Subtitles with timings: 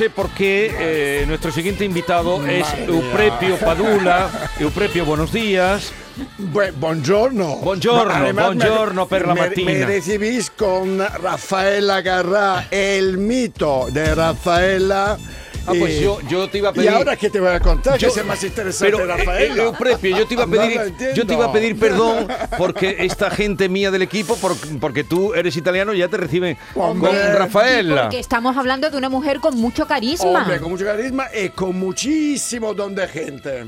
[0.00, 4.30] Sé por qué eh, nuestro siguiente invitado es Euprepio Padula.
[4.58, 5.92] Euprepio, buenos días.
[6.38, 7.56] Bu- buongiorno.
[7.56, 9.70] Buongiorno, Además, me- buongiorno per la me- mattina.
[9.72, 15.18] Me recibís con Rafaela Garrá, el mito de Rafaela.
[15.70, 16.90] Ah, pues y- yo, yo te iba a ¿Y pedir.
[16.90, 17.98] ahora qué te voy a contar?
[17.98, 19.54] Yo- que es más interesante pero, eh, Rafaela.
[19.54, 21.14] eh, yo te iba a No pedir, entiendo.
[21.16, 22.26] yo te iba a pedir perdón
[22.58, 27.10] porque esta gente mía del equipo, por- porque tú eres italiano, ya te reciben Hombre.
[27.10, 28.02] con Rafaela.
[28.02, 30.40] Porque estamos hablando de una mujer con mucho carisma.
[30.42, 33.64] Hombre, con mucho carisma y con muchísimo don de gente.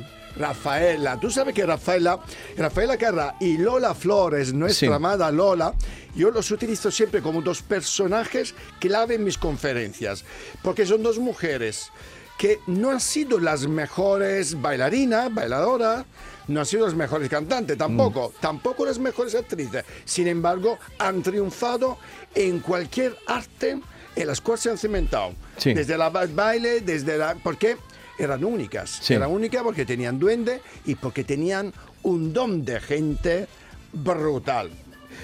[0.46, 2.18] Rafaela, tú sabes que Rafaela,
[2.56, 4.92] Rafaela Carrá y Lola Flores, nuestra Sí.
[4.92, 5.72] amada Lola,
[6.16, 10.24] yo los utilizo siempre como dos personajes clave en mis conferencias,
[10.62, 11.90] porque son dos mujeres
[12.38, 16.04] que no han sido las mejores bailarinas, bailadoras,
[16.48, 19.84] no han sido las mejores cantantes tampoco, tampoco las mejores actrices.
[20.04, 21.98] Sin embargo, han triunfado
[22.34, 23.80] en cualquier arte
[24.16, 25.34] en las cuales se han cimentado.
[25.56, 25.72] Sí.
[25.72, 27.36] Desde la ba- baile, desde la...
[27.36, 27.76] ¿Por qué?
[28.24, 28.90] Eran únicas.
[29.02, 29.14] Sí.
[29.14, 33.46] Eran únicas porque tenían duende y porque tenían un don de gente
[33.92, 34.70] brutal.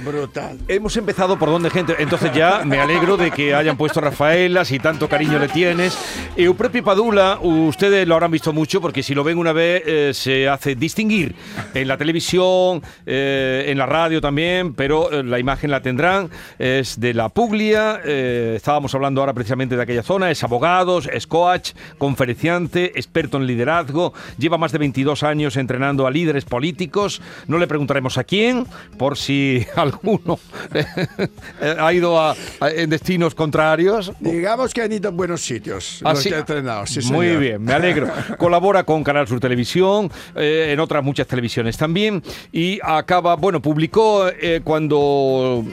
[0.04, 0.58] Brutal.
[0.68, 4.64] Hemos empezado por donde gente, entonces ya me alegro de que hayan puesto a Rafaela,
[4.64, 5.98] si tanto cariño le tienes.
[6.36, 10.48] Euprepio Padula, ustedes lo habrán visto mucho porque si lo ven una vez eh, se
[10.48, 11.34] hace distinguir
[11.74, 16.30] en la televisión, eh, en la radio también, pero eh, la imagen la tendrán.
[16.58, 21.26] Es de la Puglia, eh, estábamos hablando ahora precisamente de aquella zona, es abogado, es
[21.26, 27.20] coach, conferenciante, experto en liderazgo, lleva más de 22 años entrenando a líderes políticos.
[27.46, 30.38] No le preguntaremos a quién, por si alguno
[31.78, 34.12] ha ido a- a- en destinos contrarios.
[34.20, 36.00] Digamos que han ido a buenos sitios.
[36.04, 36.28] Ah, los sí.
[36.30, 37.40] que he entrenado, sí, Muy señor.
[37.40, 38.08] bien, me alegro.
[38.38, 42.22] Colabora con Canal Sur Televisión, eh, en otras muchas televisiones también.
[42.52, 45.64] Y acaba, bueno, publicó eh, cuando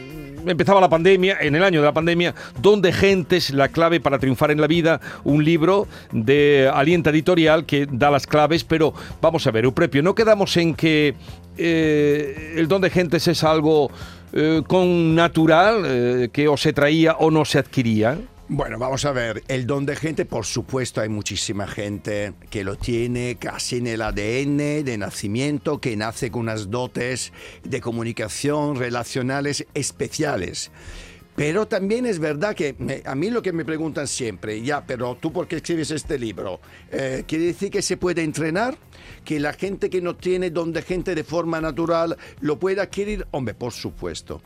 [0.47, 4.51] empezaba la pandemia, en el año de la pandemia, Donde Gentes, la clave para triunfar
[4.51, 9.51] en la vida, un libro de Alienta Editorial que da las claves, pero vamos a
[9.51, 11.15] ver, Euprepio, no quedamos en que
[11.57, 13.91] eh, el don de gentes es algo
[14.33, 18.17] eh, con natural, eh, que o se traía o no se adquiría.
[18.47, 22.75] Bueno, vamos a ver, el don de gente, por supuesto, hay muchísima gente que lo
[22.75, 27.33] tiene casi en el ADN de nacimiento, que nace con unas dotes
[27.63, 30.69] de comunicación relacionales especiales.
[31.35, 35.17] Pero también es verdad que me- a mí lo que me preguntan siempre, ya, pero
[35.19, 36.61] tú por qué escribes este libro?
[36.91, 38.77] Eh, ¿Quiere decir que se puede entrenar?
[39.25, 43.27] ¿Que la gente que no tiene don de gente de forma natural lo puede adquirir?
[43.31, 44.41] Hombre, por supuesto.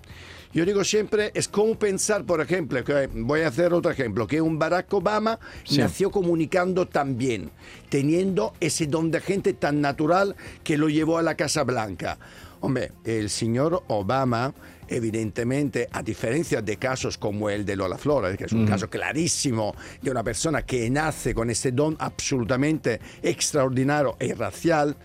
[0.51, 4.41] Yo digo siempre, es como pensar, por ejemplo, que voy a hacer otro ejemplo, que
[4.41, 5.77] un Barack Obama Sí.
[5.77, 7.51] nació comunicando tan bien,
[7.89, 12.17] teniendo ese don de gente tan natural que lo llevó a la Casa Blanca.
[12.61, 14.55] Hombre, el señor Obama,
[14.89, 19.75] evidentemente, a diferencia de casos como el de Lola Flores, que es un caso clarísimo
[20.01, 24.95] de una persona que nace con ese don absolutamente extraordinario e racial,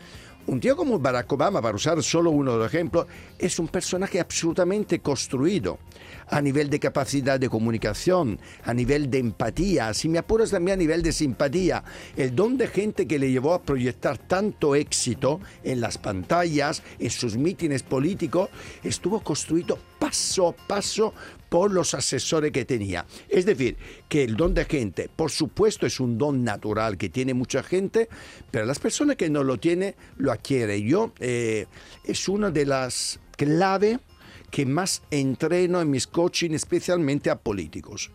[0.47, 3.07] un tío como Barack Obama, para usar solo uno de los ejemplos,
[3.39, 5.79] es un personaje absolutamente construido
[6.29, 10.79] a nivel de capacidad de comunicación, a nivel de empatía, si me apuras también a
[10.79, 11.85] nivel de simpatía.
[12.17, 17.11] El don de gente que le llevó a proyectar tanto éxito en las pantallas, en
[17.11, 18.51] sus mítines políticos,
[18.83, 21.15] estuvo construido paso a paso
[21.49, 23.07] por los asesores que tenía.
[23.29, 23.77] Es decir,
[24.09, 28.09] que el don de gente, por supuesto, es un don natural que tiene mucha gente,
[28.51, 30.85] pero las personas que no lo tienen lo adquieren.
[30.87, 31.67] Yo eh,
[32.05, 33.99] es una de las claves
[34.55, 38.13] que más entreno en mis coaching, especialmente a políticos.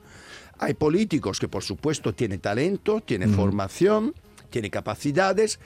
[0.57, 4.13] Hay políticos que por supuesto tienen talento, tienen formación,
[4.49, 5.59] tienen capacidades,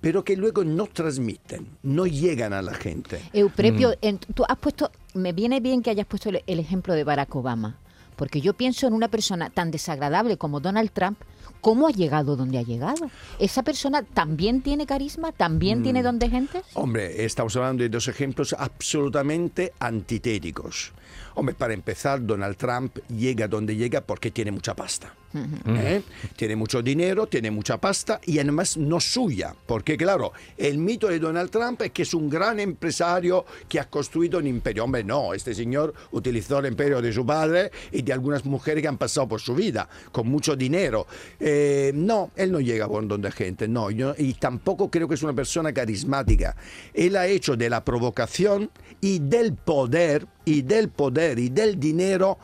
[0.00, 3.20] pero que luego no transmiten, no llegan a la gente.
[3.32, 7.04] Euprepio, en- tú has puesto, me viene bien que hayas puesto el, el ejemplo de
[7.04, 7.78] Barack Obama,
[8.16, 11.20] porque yo pienso en una persona tan desagradable como Donald Trump,
[11.60, 13.10] ¿Cómo ha llegado donde ha llegado?
[13.38, 15.32] ¿Esa persona también tiene carisma?
[15.32, 16.62] ¿También tiene don de gente?
[16.74, 20.92] Hombre, estamos hablando de dos ejemplos absolutamente antitéticos.
[21.34, 25.14] Hombre, para empezar, Donald Trump llega donde llega porque tiene mucha pasta.
[25.66, 26.02] ¿Eh?
[26.36, 29.54] Tiene mucho dinero, tiene mucha pasta y además no suya.
[29.66, 33.88] Porque claro, el mito de Donald Trump es que es un gran empresario que ha
[33.88, 34.84] construido un imperio.
[34.84, 38.88] Hombre, no, este señor utilizó el imperio de su padre y de algunas mujeres que
[38.88, 41.06] han pasado por su vida, con mucho dinero.
[41.40, 43.90] Eh, no, él no llega por donde gente, no.
[43.90, 46.56] Yo, y tampoco creo que es una persona carismática.
[46.94, 48.70] Él ha hecho de la provocación
[49.00, 52.38] y del poder, y del poder y del dinero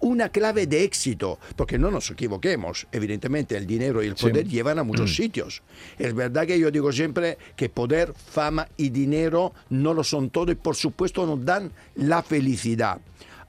[0.00, 4.78] una clave de éxito, porque no nos equivoquemos, evidentemente el dinero y el poder llevan
[4.78, 5.62] a muchos sitios.
[5.98, 10.50] Es verdad que yo digo siempre que poder, fama y dinero no lo son todo
[10.50, 12.98] y por supuesto nos dan la felicidad.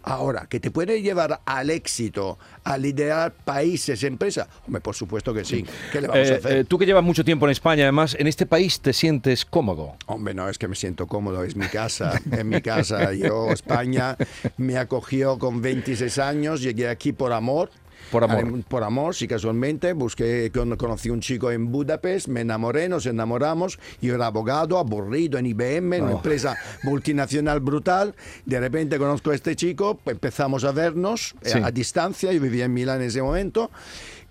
[0.03, 5.45] Ahora, que te puede llevar al éxito, a liderar países, empresas, hombre, por supuesto que
[5.45, 5.65] sí.
[5.91, 6.57] ¿Qué le vamos a Eh, hacer?
[6.57, 9.95] eh, tú que llevas mucho tiempo en España, además, en este país te sientes cómodo.
[10.07, 13.13] Hombre, no, es que me siento cómodo, es mi casa, es mi casa.
[13.13, 14.17] Yo, España,
[14.57, 17.69] me acogió con 26 años, llegué aquí por amor.
[18.11, 18.59] Por amor.
[18.59, 19.93] Eh, Por amor, sí, casualmente.
[19.93, 23.79] Busqué, con- conocí un chico en Budapest, me enamoré, nos enamoramos.
[24.01, 28.15] Yo era abogado, aburrido en IBM, una empresa multinacional brutal.
[28.45, 31.59] De repente conozco a este chico, empezamos a vernos eh, Sí.
[31.63, 32.31] a distancia.
[32.33, 33.71] Yo vivía en Milán en ese momento.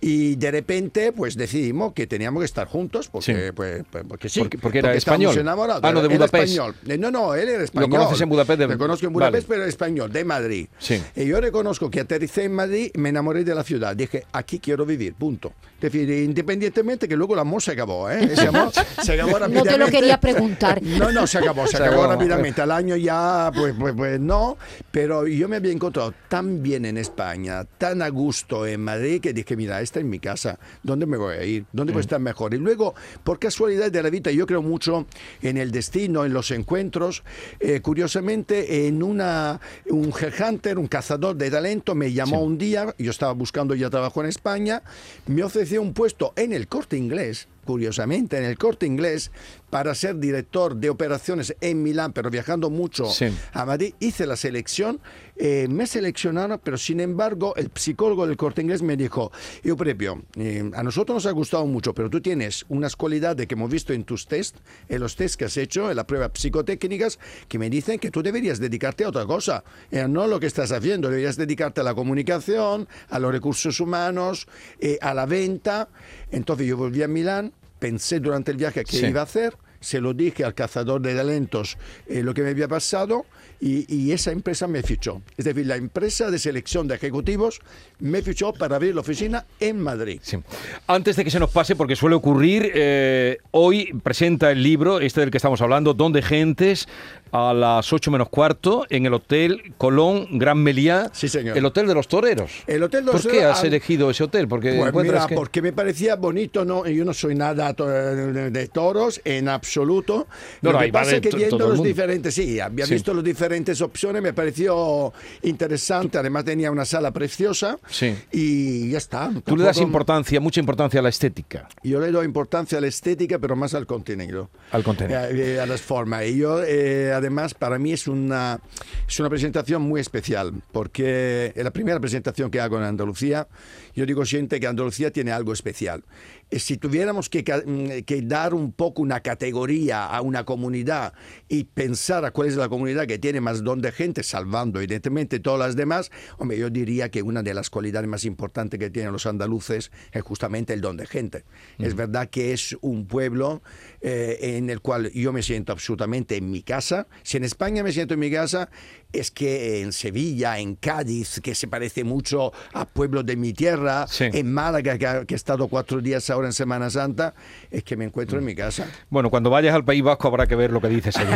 [0.03, 3.53] Y de repente, pues decidimos que teníamos que estar juntos, porque, Sí.
[3.55, 4.41] pues, pues, porque sí.
[4.41, 5.41] Porque- porque era estábamos español.
[5.43, 5.83] enamorados.
[5.85, 6.45] Ah, no, de Budapest.
[6.45, 6.75] español.
[6.89, 7.91] Eh, No, no, él era español.
[7.91, 9.59] conoces en Budapest de- Le conozco en Budapest, Vale.
[9.59, 10.69] pero español, de Madrid.
[10.79, 11.03] Sí.
[11.17, 13.95] Y yo reconozco que aterricé en Madrid, me enamoré de la ciudad.
[13.95, 15.53] Dije, aquí quiero vivir, punto.
[15.77, 18.25] Es decir, independientemente que luego el amor se acabó, ¿eh?
[18.33, 18.71] Ese amor
[19.03, 19.71] se acabó No rápidamente.
[19.73, 20.81] te lo quería preguntar.
[21.01, 22.13] No, no, se acabó, se, Se acabó, acabó.
[22.15, 22.61] rápidamente.
[22.63, 24.57] Al año ya, pues, pues, pues no.
[24.91, 29.33] Pero yo me había encontrado tan bien en España, tan a gusto en Madrid, que
[29.33, 30.59] dije, mira, esta es mi casa.
[30.85, 31.65] ¿Dónde me voy a ir?
[31.73, 32.55] ¿Dónde voy a estar mejor?
[32.55, 32.95] Y luego,
[33.25, 35.07] por casualidad de la vida, yo creo mucho
[35.43, 37.25] en el destino, en los encuentros.
[37.59, 43.11] Eh, curiosamente, en una, un headhunter, un cazador de talento, me llamó un día, yo
[43.11, 44.83] estaba buscando ya trabajo en España,
[45.27, 49.31] me ofreció un puesto en el corte inglés curiosamente, en el corte inglés
[49.71, 53.27] para ser director de operaciones en Milán, pero viajando mucho Sí.
[53.53, 53.95] a Madrid.
[54.01, 55.01] Hice la selección,
[55.37, 59.31] eh, me seleccionaron, pero sin embargo el psicólogo del corte inglés me dijo,
[59.63, 63.71] Euprepio, eh, a nosotros nos ha gustado mucho, pero tú tienes unas cualidades que hemos
[63.71, 64.57] visto en tus test,
[64.89, 67.19] en los test que has hecho, en las pruebas psicotécnicas,
[67.49, 70.73] que me dicen que tú deberías dedicarte a otra cosa, eh, no lo que estás
[70.73, 74.49] haciendo, deberías dedicarte a la comunicación, a los recursos humanos,
[74.81, 75.89] eh, a la venta.
[76.31, 79.07] Entonces yo volví a Milán, pensé durante el viaje qué Sí.
[79.07, 82.69] iba a hacer, se lo dije al cazador de talentos eh, lo que me había
[82.69, 83.25] pasado
[83.61, 85.21] y, y esa empresa me fichó.
[85.37, 87.61] Es decir, la empresa de selección de ejecutivos
[87.99, 90.19] me fichó para abrir la oficina en Madrid.
[90.23, 90.39] Sí.
[90.87, 95.21] Antes de que se nos pase, porque suele ocurrir, eh, hoy presenta el libro, este
[95.21, 96.89] del que estamos hablando, Donde Gentes,
[97.33, 101.57] a las 8 menos cuarto, en el Hotel Colón Gran Meliá, Sí, señor.
[101.57, 102.51] el Hotel de los Toreros.
[102.67, 104.49] El Hotel de los ¿Por qué has elegido ese hotel?
[104.49, 109.21] Porque Pues mira, que- porque me parecía bonito, no, yo no soy nada de toros
[109.25, 110.27] en absoluto.
[110.63, 112.95] No, Lo no, que pasa es que viendo los diferentes, sí, había Sí.
[112.95, 113.50] visto las diferentes
[113.81, 115.13] opciones, me pareció
[115.43, 118.15] interesante, además tenía una sala preciosa Sí.
[118.33, 119.31] y ya está.
[119.45, 121.69] Tú le das Tampoco- importancia, mucha importancia a la estética.
[121.83, 124.51] Yo le doy importancia a la estética, pero más al contenido.
[124.73, 125.21] Al contenido.
[125.25, 126.25] Eh, eh, a las formas.
[126.27, 128.61] Y yo, eh, además, para mí es una,
[129.09, 133.49] es una presentación muy especial, porque es la primera presentación que hago en Andalucía.
[133.95, 136.05] Yo digo siempre que Andalucía tiene algo especial.
[136.51, 141.13] Eh, Si tuviéramos que, mm, que dar un poco una categoría a una comunidad
[141.49, 145.39] y pensar a cuál es la comunidad que tiene más don de gente, salvando evidentemente
[145.41, 149.13] todas las demás, hombre, yo diría que una de las cualidades más importantes que tienen
[149.13, 151.45] los andaluces es justamente el don de gente.
[151.79, 153.63] Es verdad que es un pueblo
[154.01, 157.07] eh, en el cual yo me siento absolutamente en mi casa.
[157.23, 158.71] Si en España me siento en mi casa,
[159.13, 164.07] es que en Sevilla, en Cádiz, que se parece mucho a pueblos de mi tierra,
[164.09, 164.25] Sí.
[164.33, 167.35] en Málaga, que, que he estado cuatro días ahora en Semana Santa,
[167.71, 168.87] es que me encuentro en mi casa.
[169.09, 171.33] Bueno, cuando vayas al País Vasco habrá que ver lo que dices allí.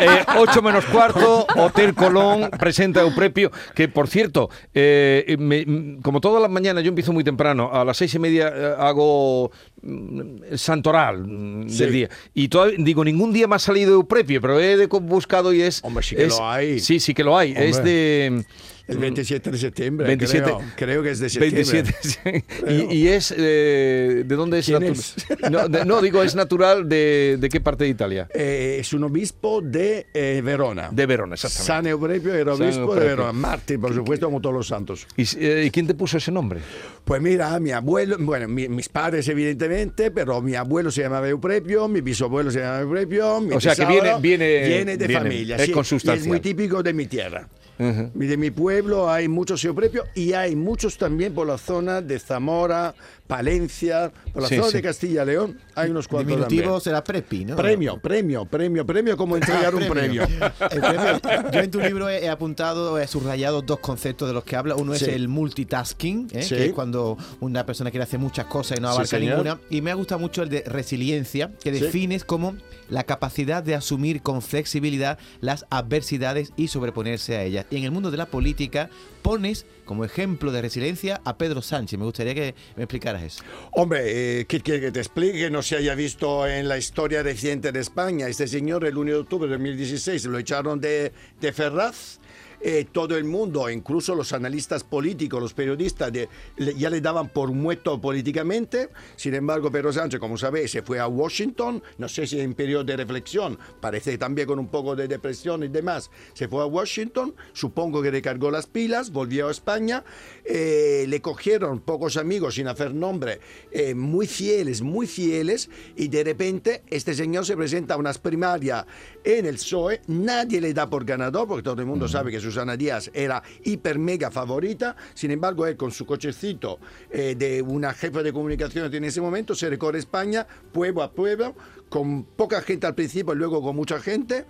[0.00, 6.20] Eh, 8 menos cuarto, Hotel Colón presenta Euprepio, que por cierto, eh, me- mm, como
[6.20, 9.50] todas las mañanas yo empiezo muy temprano, a las seis y media eh, hago
[9.82, 11.78] mm, el santoral mm, Sí.
[11.84, 12.08] del día.
[12.34, 15.80] Y todavía, digo, ningún día me ha salido Euprepio, pero he buscado y es...
[15.84, 16.80] Hombre, sí que es- lo hay.
[16.80, 17.52] Sí, sí que lo hay.
[17.56, 18.44] Es de...
[18.88, 20.06] El 27 de septiembre.
[20.06, 20.44] 27.
[20.44, 21.62] Creo, creo que es de septiembre.
[21.64, 21.94] 27.
[22.02, 22.88] sí.
[22.90, 23.34] y, y es.
[23.36, 25.14] eh, ¿De dónde es es?
[25.50, 28.28] No, de- no, digo, es natural de, de qué parte de Italia.
[28.34, 30.88] Eh, es un obispo de eh, Verona.
[30.92, 31.66] De Verona, exactamente.
[31.66, 33.00] San Eusebio era San obispo de.
[33.06, 33.32] Verona.
[33.32, 35.06] Mártir, por supuesto, como todos los santos.
[35.16, 35.22] ¿Y,
[35.66, 36.60] ¿y quién te puso ese nombre?
[37.04, 41.88] Pues mira, mi abuelo, bueno, mi- mis padres evidentemente, pero mi abuelo se llamaba Euprepio,
[41.88, 45.56] mi bisabuelo se llamaba Euprepio, mi O sea, que viene- viene- viene de viene, familia,
[45.56, 47.48] es sí, y es muy típico de mi tierra.
[47.78, 52.94] De mi pueblo hay muchos Euprepios y hay muchos también por la zona de Zamora,
[53.26, 54.74] Palencia, por la Sí, zona sí.
[54.74, 56.80] de Castilla y León, hay unos cuantos Diminutivo también.
[56.80, 57.56] será Prepi, ¿no?
[57.56, 60.22] Premio, premio, premio, premio, como entregar un premio.
[60.70, 61.50] El premio.
[61.52, 64.74] Yo en tu libro he, he apuntado, he subrayado dos conceptos de los que habla.
[64.76, 65.04] Uno Sí.
[65.04, 66.42] es el multitasking, ¿eh?
[66.42, 66.54] Sí.
[66.56, 69.60] que es cuando una persona quiere hacer muchas cosas y no abarca ninguna.
[69.70, 71.80] Y me ha gustado mucho el de resiliencia, que Sí.
[71.84, 72.54] defines como
[72.88, 77.66] la capacidad de asumir con flexibilidad las adversidades y sobreponerse a ellas.
[77.70, 78.90] Y en el mundo de la política
[79.22, 81.98] pones como ejemplo de resiliencia a Pedro Sánchez.
[81.98, 83.42] Me gustaría que me explicaras eso.
[83.72, 85.38] Hombre, eh, ¿qué quiere que te explique?
[85.38, 88.28] Que se haya visto en la historia reciente de España.
[88.28, 92.18] Este señor, el 1 de octubre de 2016, lo echaron de, de Ferraz.
[92.64, 96.28] Eh, todo el mundo, incluso los analistas políticos, los periodistas, de-
[96.58, 98.88] le- ya le daban por muerto políticamente.
[99.16, 102.84] Sin embargo, Pedro Sánchez, como sabéis, se fue a Washington, no sé si en periodo
[102.84, 107.34] de reflexión, parece también con un poco de depresión y demás, se fue a Washington,
[107.52, 110.04] supongo que recargó las pilas, volvió a España,
[110.44, 113.40] eh, le cogieron pocos amigos, sin hacer nombre,
[113.72, 118.86] eh, muy fieles, muy fieles, y de repente este señor se presenta a unas primarias
[119.24, 122.76] en el PSOE, nadie le da por ganador, porque todo el mundo sabe que Susana
[122.76, 126.78] Díaz era hiper mega favorita, sin embargo él con su cochecito
[127.10, 131.54] eh, de una jefa de comunicación en ese momento se recorre España, pueblo a pueblo,
[131.88, 134.46] con poca gente al principio y luego con mucha gente,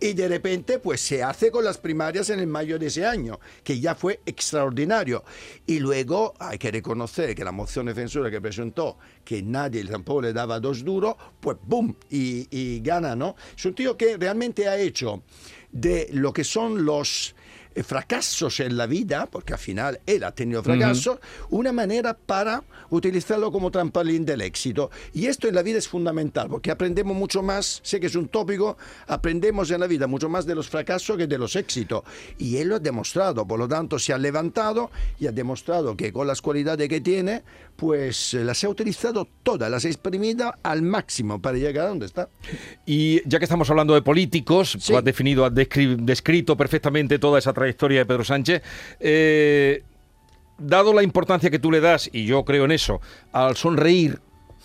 [0.00, 3.38] y de repente pues se hace con las primarias en el mayo de ese año,
[3.62, 5.24] que ya fue extraordinario.
[5.66, 10.22] Y luego hay que reconocer que la moción de censura que presentó, que nadie tampoco
[10.22, 11.96] le daba dos duros, pues ¡boom!
[12.10, 13.36] Y, y gana, ¿no?
[13.56, 15.22] Es un tío que realmente ha hecho
[15.70, 17.34] de lo que son los
[17.84, 21.18] fracasos en la vida, porque al final él ha tenido fracasos,
[21.50, 24.90] una manera para utilizarlo como trampolín del éxito.
[25.12, 28.28] Y esto en la vida es fundamental, porque aprendemos mucho más, sé que es un
[28.28, 32.02] tópico, aprendemos en la vida mucho más de los fracasos que de los éxitos.
[32.38, 36.12] Y él lo ha demostrado, por lo tanto se ha levantado y ha demostrado que
[36.12, 37.42] con las cualidades que tiene,
[37.76, 42.06] pues eh, las ha utilizado todas, las ha exprimido al máximo para llegar a donde
[42.06, 42.28] está.
[42.86, 44.92] Y ya que estamos hablando de políticos, Sí.
[44.92, 48.62] tú has definido, has descri- descrito perfectamente toda esa trayectoria de Pedro Sánchez.
[49.00, 49.82] eh,
[50.58, 53.00] dado la importancia que tú le das, y yo creo en eso,
[53.32, 54.20] al sonreír,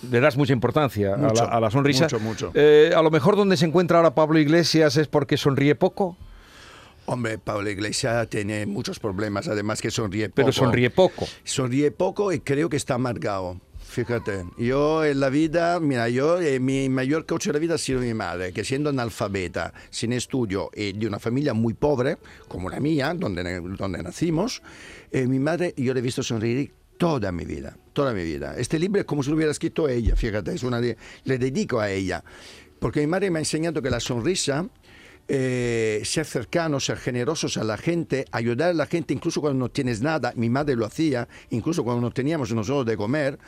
[0.09, 2.05] le das mucha importancia a la- Mucho, a, la, sonrisa.
[2.05, 2.51] mucho, mucho.
[2.53, 6.15] Eh, a lo mejor donde se encuentra ahora Pablo Iglesias es porque sonríe poco,
[7.07, 10.35] Hombre, Pablo Iglesias tiene muchos problemas, además que sonríe poco.
[10.35, 11.27] pero sonríe poco.
[11.43, 13.59] Sonríe poco y creo que está amargado.
[13.91, 17.77] Fíjate, yo en la vida, mira, yo, eh, mi mayor coach de la vida ha
[17.77, 22.17] sido mi madre, que siendo analfabeta, sin estudio y de una familia muy pobre,
[22.47, 24.61] como la mía, donde, donde nacimos,
[25.11, 28.55] eh, mi madre, yo le he visto sonreír toda mi vida, toda mi vida.
[28.57, 31.91] Este libro es como si lo hubiera escrito ella, fíjate, es una le dedico a
[31.91, 32.23] ella,
[32.79, 34.69] porque mi madre me ha enseñado que la sonrisa
[35.33, 39.69] eh, ser cercanos, ser generosos a la gente, ayudar a la gente incluso cuando no
[39.71, 43.39] tienes nada, mi madre lo hacía, incluso cuando no teníamos nosotros de comer,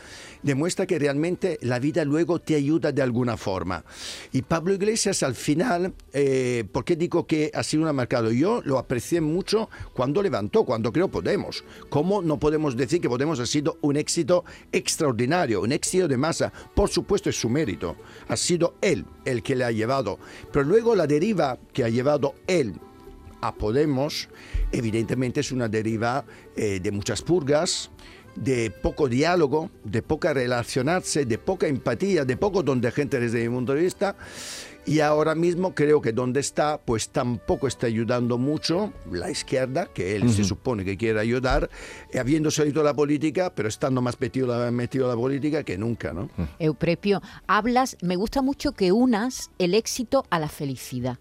[0.43, 3.83] demuestra que realmente la vida luego te ayuda de alguna forma.
[4.31, 8.31] Y Pablo Iglesias al final, eh, ¿por qué digo que ha sido un marcado?
[8.31, 11.65] Yo lo aprecié mucho cuando levantó, cuando creó Podemos.
[11.89, 16.53] ¿Cómo no podemos decir que Podemos ha sido un éxito extraordinario, un éxito de masa?
[16.73, 17.97] Por supuesto es su mérito,
[18.29, 20.17] ha sido él el que le ha llevado.
[20.53, 22.75] Pero luego la deriva que ha llevado él
[23.41, 24.29] a Podemos,
[24.71, 26.23] evidentemente es una deriva
[26.55, 27.91] eh, de muchas purgas,
[28.35, 33.47] de poco diálogo, de poca relacionarse, de poca empatía, de poco don de gente desde
[33.47, 34.15] mi punto de vista.
[34.85, 40.15] Y ahora mismo creo que donde está, pues tampoco está ayudando mucho la izquierda, que
[40.15, 41.69] él se supone que quiere ayudar,
[42.11, 45.77] eh, habiendo salido de la política, pero estando más metido, metido en la política que
[45.77, 46.29] nunca, ¿no?
[46.59, 51.17] Euprepio, hablas, me gusta mucho que unas el éxito a la felicidad.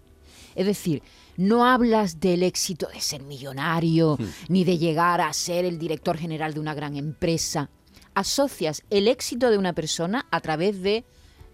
[0.54, 1.02] Es decir,
[1.36, 4.18] no hablas del éxito de ser millonario,
[4.48, 7.70] ni de llegar a ser el director general de una gran empresa.
[8.14, 11.04] Asocias el éxito de una persona a través de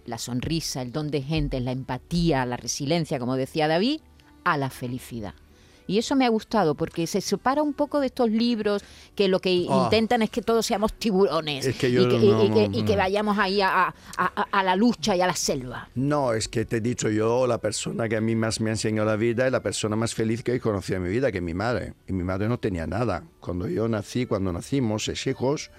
[0.04, 4.00] la sonrisa, el don de gente, la empatía, la resiliencia, como decía David,
[4.44, 5.34] a la felicidad.
[5.88, 8.84] Y eso me ha gustado porque se separa un poco de estos libros
[9.16, 9.82] que lo que Ah.
[9.84, 12.78] intentan es que todos seamos tiburones Es que y, que, no- y- y que- no-
[12.78, 15.88] y que vayamos ahí a, a- a- a la lucha y a la selva.
[15.96, 18.74] No, es que te he dicho yo, la persona que a mí más me ha
[18.74, 21.38] enseñado la vida es la persona más feliz que he conocido en mi vida, que
[21.38, 21.94] es mi madre.
[22.06, 23.24] Y mi madre no tenía nada.
[23.40, 25.70] Cuando yo nací, cuando nacimos, seis hijos,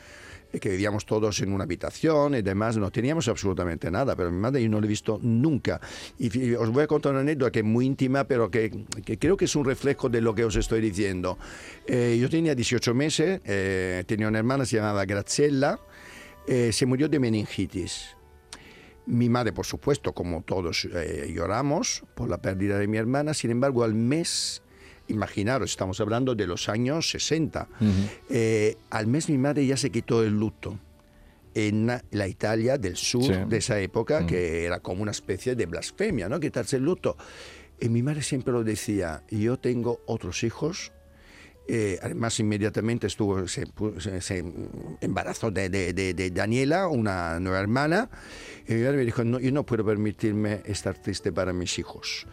[0.60, 4.64] que vivíamos todos en una habitación y demás, no teníamos absolutamente nada, pero mi madre
[4.64, 5.80] yo no la he visto nunca.
[6.18, 9.38] Y os voy a contar una anécdota que es muy íntima, pero que, que creo
[9.38, 11.38] que es un reflejo de lo que os estoy diciendo.
[11.86, 15.80] Eh, yo tenía 18 meses, eh, tenía una hermana, se llamaba Graziella,
[16.48, 18.16] eh, se murió de meningitis.
[19.06, 23.52] Mi madre, por supuesto, como todos eh, lloramos por la pérdida de mi hermana, sin
[23.52, 24.62] embargo, al mes,
[25.10, 27.68] imaginaros, estamos hablando de los años 60,
[28.30, 30.80] eh, al mes mi madre ya se quitó el luto
[31.54, 33.34] en la- Italia del sur Sí.
[33.48, 36.40] de esa época, que era como una especie de blasfemia, ¿no?
[36.40, 37.18] Quitarse el luto.
[37.82, 40.92] Y mi madre siempre lo decía, yo tengo otros hijos,
[41.72, 43.66] eh, además, inmediatamente estuvo, se,
[44.22, 44.44] se
[45.02, 48.10] embarazó de, de- de- de Daniela, una nueva hermana,
[48.68, 52.26] y mi madre me dijo, no, yo no puedo permitirme estar triste para mis hijos.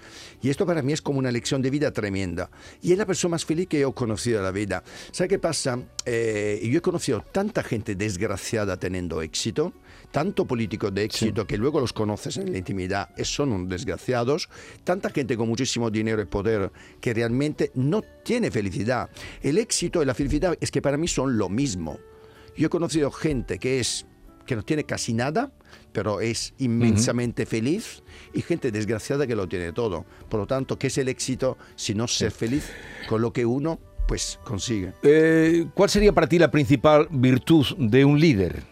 [0.42, 2.50] Y esto para mí es como una lección de vida tremenda.
[2.80, 4.82] Y es la persona más feliz que yo he conocido en la vida.
[5.12, 5.78] ¿Sabe qué pasa?
[6.08, 9.72] Eh, yo he conocido tanta gente desgraciada teniendo éxito,
[10.12, 14.48] tanto políticos de éxito que luego los conoces en la intimidad son unos desgraciados,
[14.84, 16.70] tanta gente con muchísimo dinero y poder
[17.00, 19.10] que realmente no tiene felicidad.
[19.42, 21.98] El éxito y la felicidad es que para mí son lo mismo.
[22.56, 24.06] Yo he conocido gente que es
[24.46, 25.52] que no tiene casi nada,
[25.92, 30.06] pero es inmensamente feliz, y gente desgraciada que lo tiene todo.
[30.28, 32.70] Por lo tanto, ¿qué es el éxito si no ser feliz
[33.08, 34.92] con lo que uno pues consigue?
[35.02, 38.62] Eh, ¿Cuál sería para ti la principal virtud de un líder?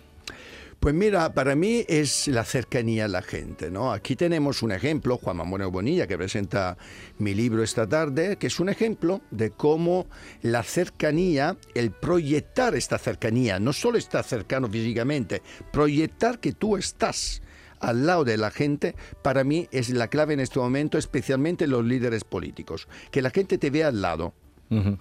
[0.84, 3.90] Pues mira, para mí es la cercanía a la gente, ¿no?
[3.90, 6.76] Aquí tenemos un ejemplo, Juan Mamón Bonilla, que presenta
[7.16, 10.06] mi libro esta tarde, que es un ejemplo de cómo
[10.42, 15.40] la cercanía, el proyectar esta cercanía, no solo estar cercano físicamente,
[15.72, 17.40] proyectar que tú estás
[17.80, 21.82] al lado de la gente, para mí es la clave en este momento, especialmente los
[21.82, 24.34] líderes políticos, que la gente te vea al lado.
[24.68, 24.98] Ujú.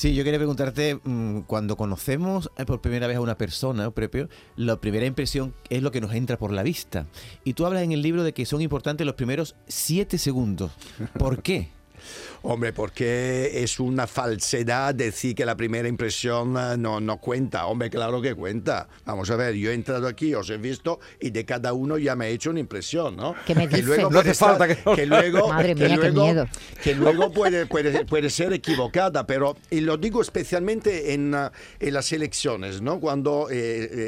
[0.00, 4.30] Sí, yo quería preguntarte, mm, cuando conocemos eh, por primera vez a una persona, propio,
[4.56, 7.06] la primera impresión es lo que nos entra por la vista.
[7.44, 10.72] Y tú hablas en el libro de que son importantes los primeros siete segundos.
[11.18, 11.68] ¿Por qué?
[12.42, 17.66] Hombre, porque es una falsedad decir que la primera impresión eh, no, no cuenta.
[17.66, 18.88] Hombre, claro que cuenta.
[19.04, 22.16] Vamos a ver, yo he entrado aquí, os he visto y de cada uno ya
[22.16, 23.34] me he hecho una impresión, ¿no?
[23.46, 23.82] ¿Qué me dice?
[23.82, 26.48] luego No hace falta estar- que- luego, Madre que mía, qué luego- miedo.
[26.82, 31.92] que luego puede, puede, puede ser equivocada, pero y lo digo especialmente en, ah, en
[31.92, 33.00] las elecciones, ¿no?
[33.00, 33.56] Cuando eh,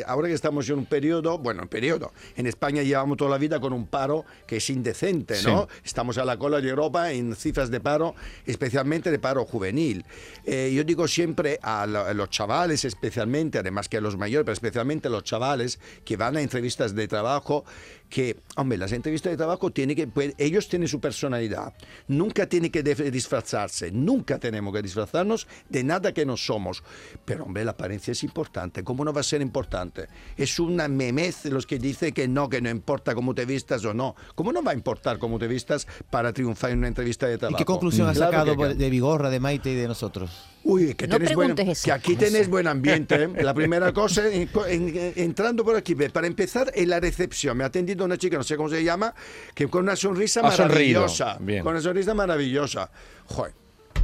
[0.00, 3.38] eh, ahora que estamos en un periodo, bueno, un periodo, en España llevamos toda la
[3.38, 5.68] vida con un paro que es indecente, ¿no?
[5.84, 8.14] Estamos a la cola de Europa en cifras de paro,
[8.46, 10.04] especialmente de paro juvenil.
[10.44, 14.54] Eh, yo digo siempre a, a los chavales, especialmente, además que a los mayores, pero
[14.54, 17.64] especialmente a los chavales que van a entrevistas de trabajo,
[18.12, 21.72] que, hombre, las entrevistas de trabajo tienen que, pues, ellos tienen su personalidad,
[22.08, 26.82] nunca tienen que disfrazarse, nunca tenemos que disfrazarnos de nada que no somos.
[27.24, 30.08] Pero, hombre, la apariencia es importante, ¿cómo no va a ser importante?
[30.36, 33.94] Es una memez los que dice que no, que no importa cómo te vistas o
[33.94, 34.14] no.
[34.34, 37.38] ¿Cómo no va a importar cómo te vistas para triunfar en una entrevista de ¿Y
[37.38, 37.58] trabajo?
[37.58, 38.74] qué conclusión has Claro que sacado cambia.
[38.74, 40.30] de Vigorra, de Maite y de nosotros?
[40.64, 43.24] Uy, que, No tenés buen- esas que aquí tenés buen ambiente.
[43.24, 43.28] ¿eh?
[43.42, 47.56] La primera cosa, en- en- entrando por aquí, para empezar, en la recepción.
[47.56, 49.12] Me ha atendido una chica, no sé cómo se llama,
[49.54, 51.36] que con una sonrisa Ha maravillosa.
[51.40, 51.62] Bien.
[51.64, 52.90] Con una sonrisa maravillosa.
[53.26, 53.52] Joder.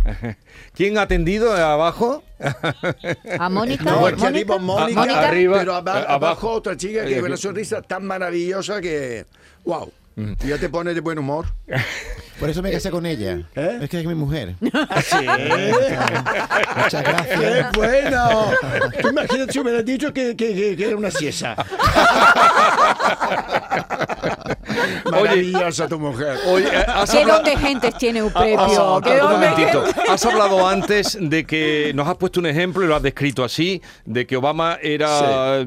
[0.74, 2.22] ¿Quién ha atendido abajo?
[3.38, 3.84] A Mónica.
[3.90, 5.28] No, Mónica, aquí arriba Mónica, Mónica.
[5.28, 6.50] Arriba, pero aba- eh, abajo, abajo.
[6.52, 7.42] otra chica que Eh, con una aquí.
[7.42, 9.26] sonrisa tan maravillosa que...
[9.64, 9.92] ¡Wow!
[10.46, 11.46] Ya te pone de buen humor.
[12.38, 13.42] Por eso me casé con ella.
[13.56, 13.78] ¿Eh?
[13.82, 14.54] Es que es mi mujer.
[14.60, 15.16] Sí.
[16.76, 17.40] Muchas gracias.
[17.40, 18.50] ¡Qué bueno!
[19.02, 21.56] Tú imagínate si hubieras dicho que, que- que- que era una siesa.
[25.10, 26.36] Maravillosa tu mujer.
[26.46, 29.40] Oye, eh, has ¿Qué hablado- don de gentes tiene un Ah, ah, ¿Qué un don
[29.40, 29.84] de momentito.
[29.84, 33.44] gente- Has hablado antes de que nos has puesto un ejemplo y lo has descrito
[33.44, 35.58] así, de que Obama era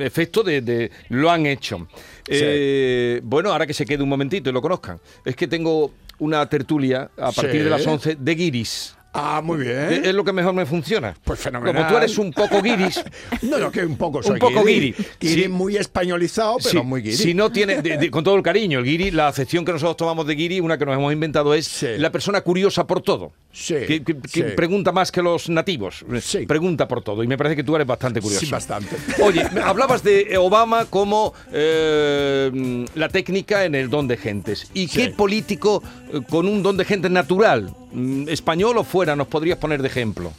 [0.00, 1.86] efecto de, de- lo han hecho.
[2.28, 5.00] Eh, bueno, ahora que se quede un momentito y lo conozcan.
[5.24, 7.58] Es que tengo una tertulia a partir Sí.
[7.58, 8.94] de las 11 de Guiris.
[9.12, 10.04] Ah, muy Es bien.
[10.04, 11.14] es lo que mejor me funciona.
[11.24, 11.74] Pues fenomenal.
[11.74, 13.02] Como tú eres un poco guiris,
[13.42, 14.94] No, no, que un poco soy Un poco guiri.
[15.20, 15.48] Guiri Sí.
[15.48, 17.16] muy españolizado, pero muy guiri.
[17.16, 19.96] si no tiene, de- de- con todo el cariño, el guiri, la acepción que nosotros
[19.96, 21.86] tomamos de guiri, una que nos hemos inventado es Sí.
[21.98, 23.32] la persona curiosa por todo.
[23.52, 26.04] Sí, Que, que- pregunta más que los nativos.
[26.22, 26.46] Sí.
[26.46, 27.24] Pregunta por todo.
[27.24, 28.44] Y me parece que tú eres bastante curioso.
[28.46, 28.94] Sí, bastante.
[29.22, 34.70] Oye, hablabas de Obama como eh, la técnica en el don de gentes.
[34.74, 37.74] ¿Y qué político eh, con un don de gentes natural,
[38.28, 40.32] español o fuera, nos podrías poner de ejemplo?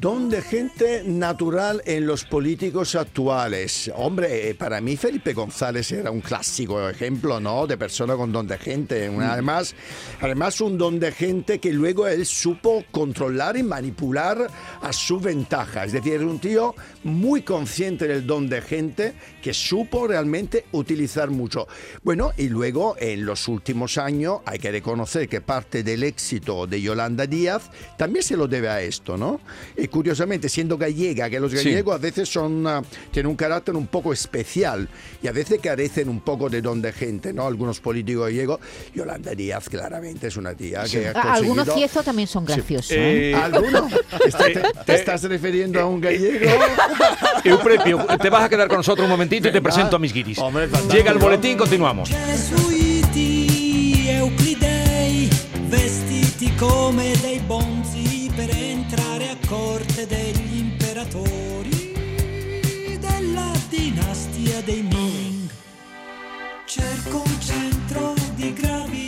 [0.00, 3.90] Don de gente natural en los políticos actuales.
[3.96, 7.66] Hombre, eh, para mí Felipe González era un clásico ejemplo, ¿no?
[7.66, 9.08] De persona con don de gente.
[9.08, 9.74] Una- Además,
[10.20, 14.48] además un don de gente que luego él supo controlar y manipular
[14.82, 15.84] a su ventaja.
[15.84, 21.28] Es decir, era un tío muy consciente del don de gente que supo realmente utilizar
[21.30, 21.66] mucho.
[22.04, 26.80] Bueno, y luego en los últimos años hay que reconocer que parte del éxito de
[26.80, 29.40] Yolanda Díaz también se lo debe a esto, ¿no?
[29.76, 31.56] Y curiosamente, siendo gallega, que los Sí.
[31.58, 34.88] gallegos a veces son, ah, tienen un carácter un poco especial
[35.22, 37.46] y a veces carecen un poco de don de gente, ¿no?
[37.46, 38.60] Algunos políticos gallegos,
[38.94, 42.90] Yolanda Díaz claramente es una tía que ha Ah, Algunos conseguido- ciezos también son graciosos.
[42.92, 43.30] ¿eh?
[43.30, 43.88] Eh, ¿Alguno?
[44.24, 46.50] ¿Está- te, te estás refiriendo a un gallego?
[47.44, 50.38] Euprepio, te vas a quedar con nosotros un momentito y te presento a mis guiris.
[50.38, 50.68] Hombre.
[50.90, 52.08] Llega el boletín, continuamos.
[53.08, 55.28] Gesuiti, Euclidei,
[55.68, 57.77] vestiti come dei bonzi
[60.98, 61.92] imperatori
[62.98, 65.48] della dinastia dei Ming.
[66.64, 69.07] Cerco un centro di gravità.